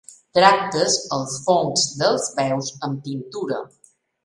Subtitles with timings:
[0.35, 3.63] Tractes els fongs dels peus amb tintura.